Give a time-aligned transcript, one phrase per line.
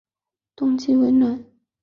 [0.55, 1.45] 冬季温暖。